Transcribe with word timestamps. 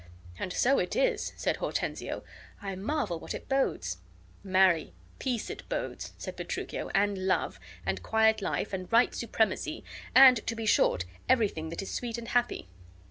"And 0.39 0.51
so 0.51 0.79
it 0.79 0.95
is," 0.95 1.31
said 1.37 1.57
Hortensio. 1.57 2.23
"I 2.59 2.73
marvel 2.73 3.19
what 3.19 3.35
it 3.35 3.47
bodes." 3.47 3.97
"Marry, 4.43 4.93
peace 5.19 5.51
it 5.51 5.61
bodes," 5.69 6.13
said 6.17 6.35
Petruchio, 6.37 6.89
"and 6.95 7.27
love, 7.27 7.59
and 7.85 8.01
quiet 8.01 8.41
life, 8.41 8.73
and 8.73 8.91
right 8.91 9.13
supremacy; 9.13 9.83
and, 10.15 10.37
to 10.47 10.55
be 10.55 10.65
short, 10.65 11.05
everything 11.29 11.69
that 11.69 11.83
is 11.83 11.91
sweet 11.91 12.17
and 12.17 12.29
happy." 12.29 12.67